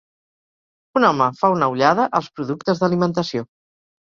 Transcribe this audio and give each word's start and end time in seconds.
Un 0.99 1.05
home 1.09 1.27
fa 1.41 1.51
una 1.57 1.69
ullada 1.75 2.09
als 2.21 2.33
productes 2.41 2.83
d'alimentació. 2.85 3.49